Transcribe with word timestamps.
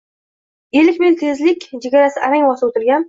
Ellik 0.79 0.97
millik 1.03 1.19
tezlik 1.25 1.67
chegarasi 1.85 2.25
arang 2.29 2.49
bosib 2.49 2.71
o‘tilgan 2.73 2.99